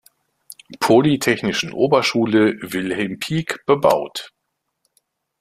Polytechnischen 0.79 1.73
Oberschule 1.73 2.57
„Wilhelm 2.61 3.19
Pieck“ 3.19 3.63
bebaut. 3.67 4.33